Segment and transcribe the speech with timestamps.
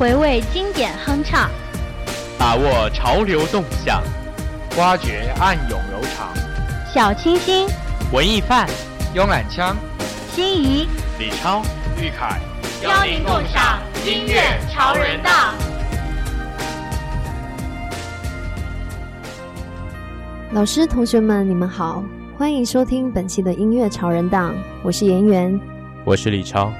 [0.00, 1.50] 回味经典哼唱，
[2.38, 4.02] 把握潮流动向，
[4.78, 6.32] 挖掘暗涌柔肠。
[6.90, 7.68] 小清新，
[8.10, 8.66] 文艺范，
[9.14, 9.76] 慵懒腔，
[10.32, 11.60] 心仪，李超，
[12.00, 12.40] 玉凯，
[12.82, 14.40] 邀您共赏音乐
[14.72, 15.54] 潮人档。
[20.52, 22.02] 老师、同学们，你们好，
[22.38, 25.60] 欢迎收听本期的音乐潮人档，我是颜媛，
[26.06, 26.72] 我是李超。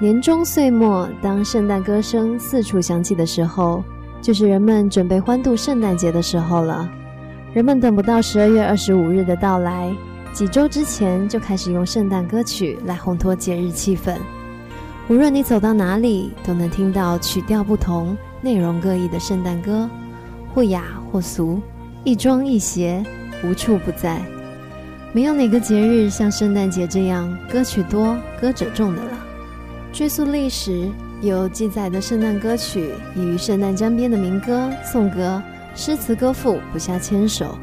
[0.00, 3.82] 年终岁末，当圣诞歌声四处响起的时候，
[4.20, 6.90] 就是人们准备欢度圣诞节的时候了。
[7.52, 9.94] 人们等不到十二月二十五日的到来，
[10.32, 14.16] 几周之前就开始用圣诞歌曲来烘托节日气氛。
[15.08, 19.88] 无论你走到哪里，都能听到曲调不同、内容各异的圣诞歌，
[20.52, 21.60] 或雅或俗。
[22.02, 23.02] 亦庄亦谐，
[23.44, 24.20] 无处不在。
[25.12, 29.23] 没有哪个节日像圣诞节这样歌曲多、歌者众的了。
[29.94, 30.90] 追溯历史，
[31.22, 35.40] 有记载的圣诞歌曲与圣诞江边的民歌、颂歌、
[35.76, 37.56] 诗词歌赋不下千首。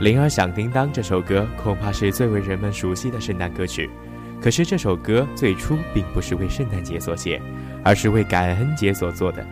[0.02, 3.88] 《铃儿响叮当》这首歌恐怕是最为人们熟悉的圣诞歌曲。
[4.38, 7.40] 可是这首歌最初并不是为圣诞节所写，
[7.82, 9.42] 而是为感恩节所做的。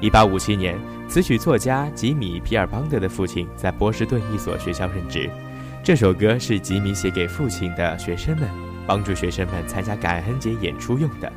[0.00, 0.78] 一八五七年，
[1.10, 5.28] 词曲作家吉米·皮尔邦德的父亲在波士顿一所学校任职。
[5.84, 8.48] 这首歌是吉米写给父亲的学生们，
[8.86, 11.30] 帮助学生们参加感恩节演出用的。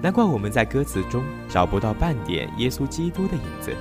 [0.00, 3.72] 难怪我们在歌词中找不到半点耶稣基督的影子。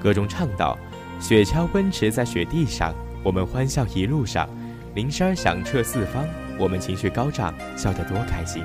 [0.00, 0.78] 歌中唱道
[1.20, 4.46] ：“雪橇奔驰在雪地上，我们欢笑一路上；
[4.94, 6.24] 铃声响彻四方，
[6.58, 8.62] 我们情绪高涨，笑得多开心。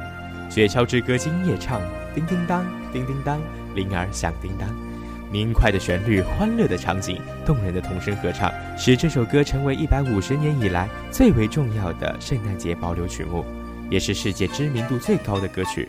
[0.50, 1.82] 雪橇之歌今夜唱，
[2.16, 3.40] 叮叮当，叮叮当，
[3.76, 4.68] 铃儿响叮当。”
[5.30, 13.44] 明快的旋律、欢乐的场景、动人的童声合唱，使这首歌成为一百五十年以来最为重要的圣诞节保留曲目，
[13.90, 15.88] 也是世界知名度最高的歌曲。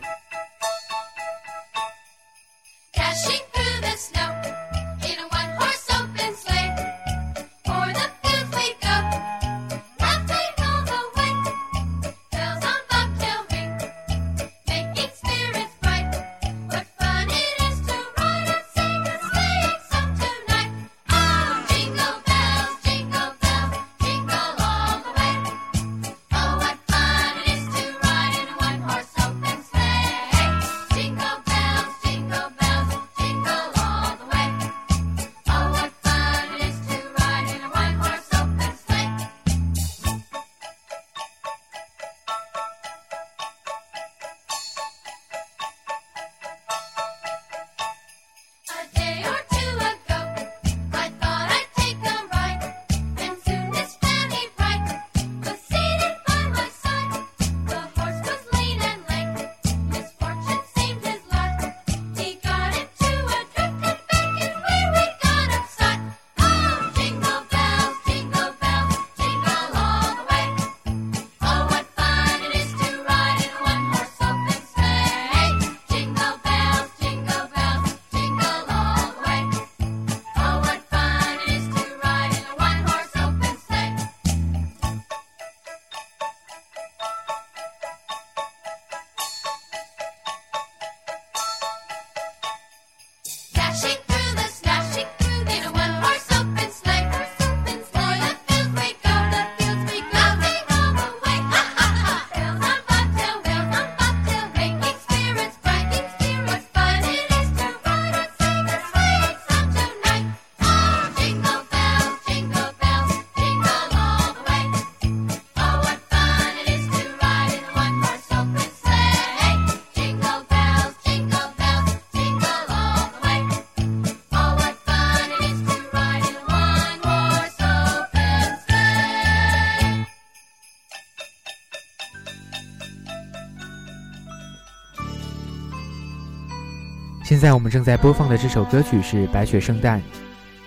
[137.28, 139.98] 现在我们正在播放的这首歌曲是《白雪圣诞》。《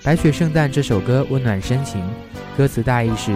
[0.03, 2.07] 白雪圣诞》这首歌温暖深情，
[2.55, 3.35] 歌词大意是：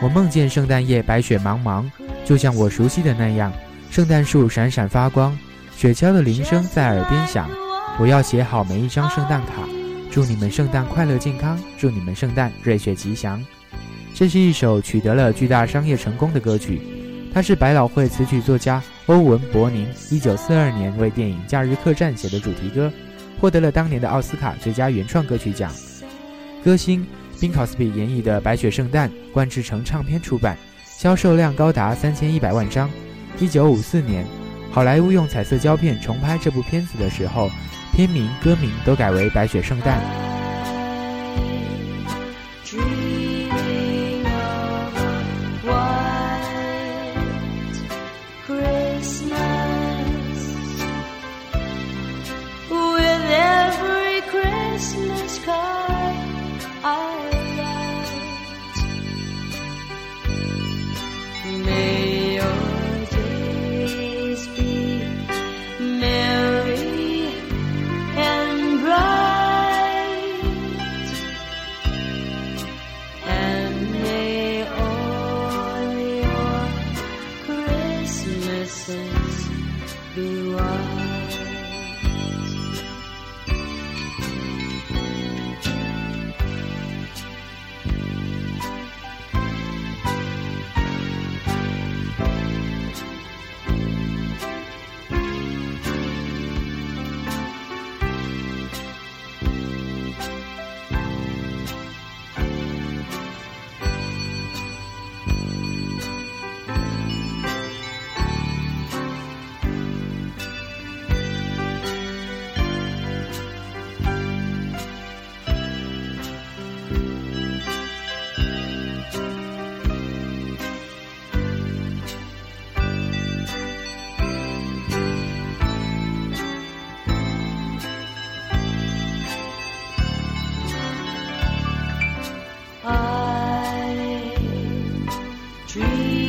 [0.00, 1.84] 我梦见圣诞夜白雪茫茫，
[2.24, 3.52] 就像我熟悉的那样，
[3.90, 5.38] 圣诞树闪闪发光，
[5.76, 7.46] 雪橇的铃声在耳边响。
[8.00, 9.68] 我要写好每一张圣诞卡，
[10.10, 13.44] 祝你们圣诞快乐健康，祝你们圣诞瑞雪吉祥。
[14.14, 16.80] 这是一首取得了巨大商业成功的歌曲，
[17.34, 18.82] 它是百老汇词曲作家。
[19.06, 22.92] 欧文·伯宁一九四二年为电影《假日客栈》写的主题歌，
[23.40, 25.72] 获得了当年的奥斯卡最佳原创歌曲奖。
[26.62, 27.04] 歌星
[27.40, 30.56] 宾考斯比演绎的《白雪圣诞》冠制成唱片出版，
[30.86, 32.88] 销售量高达三千一百万张。
[33.40, 34.24] 一九五四年，
[34.70, 37.50] 好莱坞用彩色胶片重拍这部片子的时候，
[37.92, 39.98] 片名、歌名都改为《白雪圣诞》。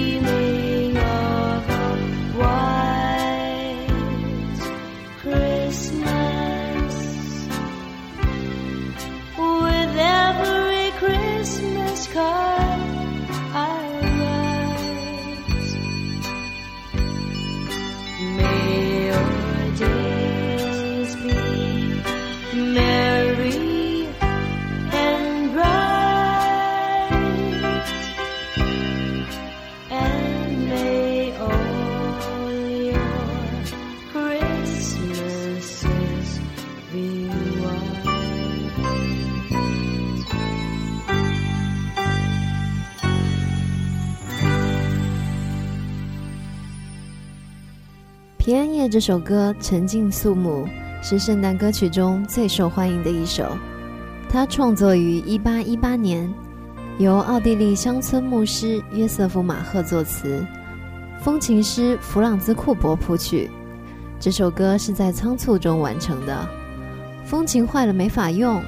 [0.03, 0.42] 平安
[48.83, 50.67] 夜这首歌沉静肃穆，
[51.01, 53.57] 是圣诞歌曲中最受欢迎的一首。
[54.27, 56.33] 它创作于1818年，
[56.97, 60.45] 由奥地利乡村牧师约瑟夫·马赫作词，
[61.21, 63.49] 风琴师弗朗兹·库伯谱曲。
[64.19, 66.45] 这首歌是在仓促中完成的，
[67.23, 68.61] 风琴坏了没法用，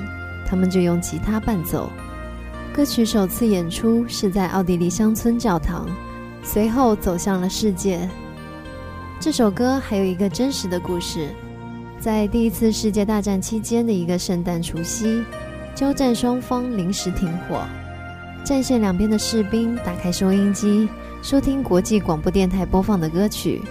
[0.47, 1.89] 他们就用吉他伴奏。
[2.73, 5.85] 歌曲首次演出是在奥地利乡村教堂，
[6.41, 8.09] 随后走向了世界。
[9.25, 11.29] 这首歌还有一个真实的故事，
[11.99, 15.23] 在第一次世界大战期间的一个圣诞除夕，
[15.73, 17.63] 交战双方临时停火，
[18.43, 20.87] 战线两边的士兵打开收音机，
[21.23, 23.63] 收听国际广播电台播放的歌曲，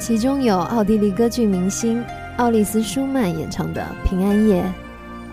[0.00, 2.02] 其中有奥地利歌剧明星
[2.38, 4.60] 奥利斯·舒曼演唱的《平安夜》，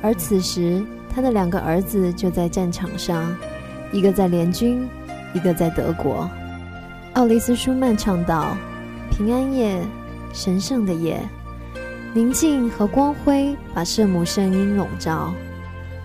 [0.04, 3.36] 而此时他的两个儿子就在战场上，
[3.92, 4.88] 一个在联军，
[5.34, 6.30] 一个在德国。
[7.14, 8.56] 奥利斯·舒曼唱道。
[9.18, 9.82] 平安夜，
[10.32, 11.20] 神圣的夜，
[12.14, 15.34] 宁静和光辉把圣母圣音笼罩，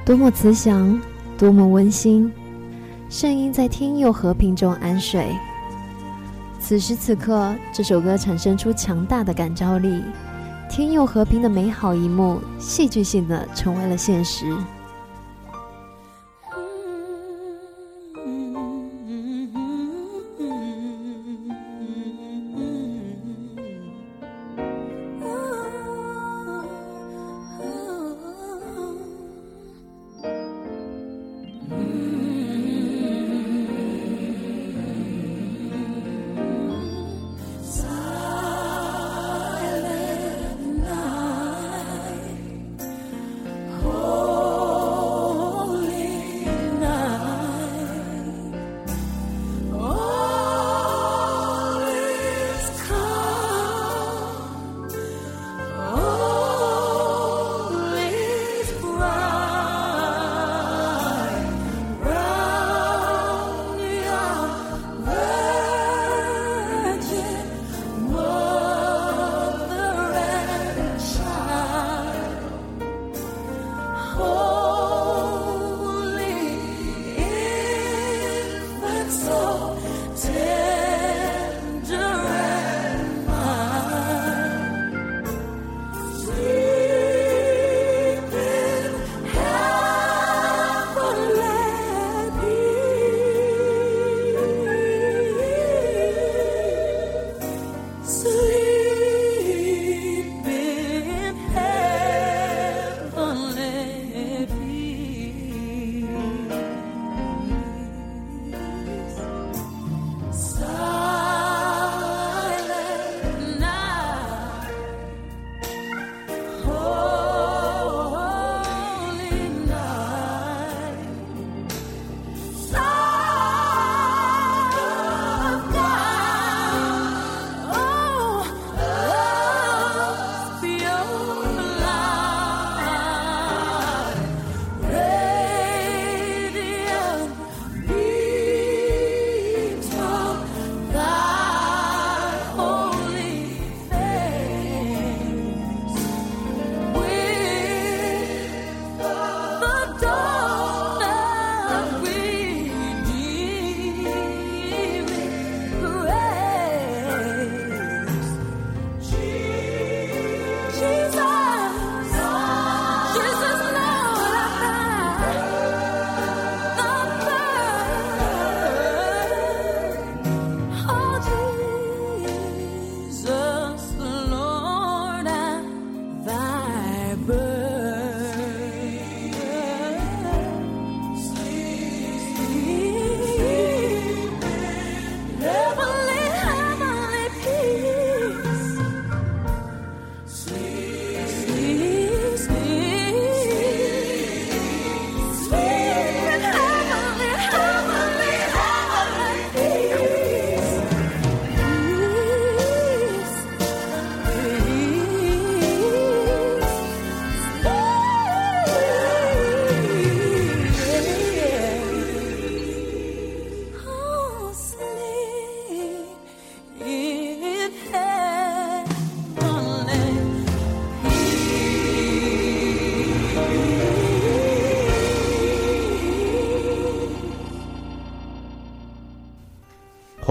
[0.02, 0.98] 多么慈祥，
[1.36, 2.32] 多么温馨。
[3.10, 5.26] 圣音在天佑和平中安睡。
[6.58, 10.02] 此时此刻，这首歌产生出强大的感召力，
[10.70, 14.56] 天佑和平的美好一幕，戏剧性的成为了现实。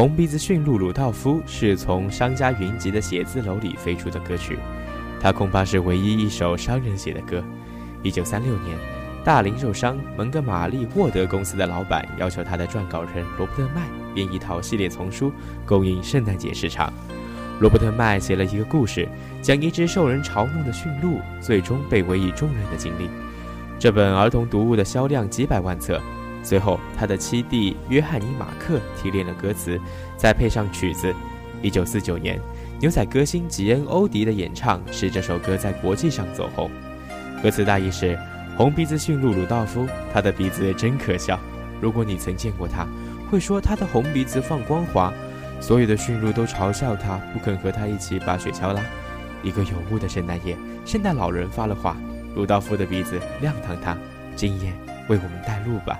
[0.02, 4.58] 红鼻子驯鹿鲁道夫是从商家云集的写字楼里飞出的歌曲，
[5.20, 7.44] 它恐怕是唯一一首商人写的歌。
[8.02, 8.76] 一九三六年，
[9.24, 13.84] 大零售商蒙哥马利沃德公司的老板要求他的撰稿人罗伯特麦
[14.16, 15.32] 编一套系列丛书，
[15.68, 16.92] 供应圣诞节市场。
[17.60, 19.08] 罗伯特麦写了一个故事，
[19.40, 23.08] 讲一只受人嘲弄的驯鹿最终被委以重任的经历。
[23.78, 26.02] 这本儿童读物的销量几百万册。
[26.44, 29.80] 随后，他的七弟约翰尼·马克提炼了歌词，
[30.18, 31.14] 再配上曲子。
[31.62, 32.40] 一九四九年，
[32.80, 36.70] 牛仔歌星吉恩·欧迪的演唱使这首歌在国际上走红。
[37.44, 38.18] 歌词大意是：
[38.58, 41.40] 红鼻子驯鹿鲁道夫，他的鼻子真可笑。
[41.80, 42.88] 如果你曾见过他，
[43.30, 45.14] 会说他的红鼻子放光华。
[45.60, 48.82] 所有的驯鹿都嘲笑他，不肯和他一起把雪橇拉。
[49.44, 51.96] 一个有雾的圣诞夜，圣诞老人发了话：
[52.36, 53.96] 鲁道夫的鼻子亮堂堂，
[54.36, 54.74] 今夜
[55.08, 56.00] 为我们带路吧。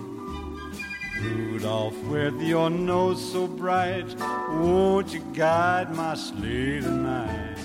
[1.21, 4.05] Rudolph, with your nose so bright,
[4.49, 7.57] won't you guide my sleigh tonight?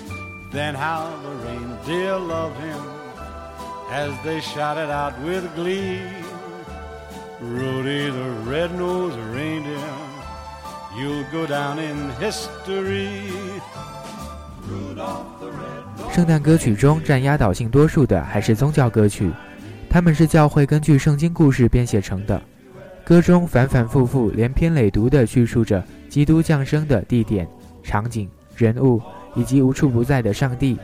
[0.51, 2.81] Then how the reindeer loved him
[3.91, 6.01] as they shouted out with glee.
[7.41, 9.93] Rudy the red-nosed reindeer,
[10.97, 13.31] you'll go down in history.
[14.67, 19.31] Rudolph the red 圣诞歌曲中占压倒性多数的还是宗教歌曲，
[19.89, 22.41] 它们是教会根据圣经故事编写成的。
[23.07, 27.47] 歌中反反复复、连篇累牍地叙述着基督降生的地点、
[27.81, 29.01] 场景、人物
[29.33, 30.77] 以及无处不在的上帝。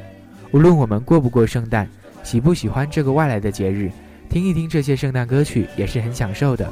[0.51, 1.85] 无论我们过不过圣诞，
[2.23, 3.91] 喜不喜欢这个外来的节日，
[4.29, 6.71] 听一听这些圣诞歌曲也是很享受的。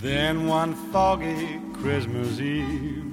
[0.00, 3.12] Then one foggy Christmas Eve,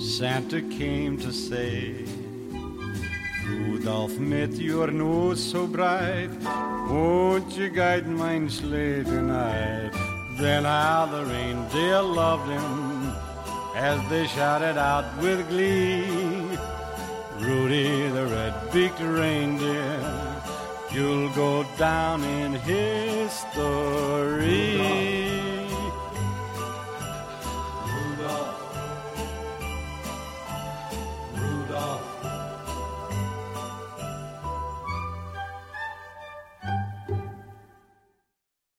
[0.00, 2.07] Santa came to say,
[3.58, 6.30] Rudolph, met your nose so bright,
[6.88, 9.92] won't you guide mine sleigh tonight?
[10.38, 13.12] Then how the reindeer loved him
[13.74, 16.06] as they shouted out with glee,
[17.40, 20.00] Rudy the red-beaked reindeer,
[20.92, 23.58] you'll go down in history.